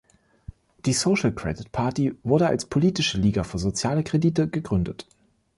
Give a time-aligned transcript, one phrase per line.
[0.87, 5.07] Die Social Credit Party wurde als politische Liga für soziale Kredite gegründet.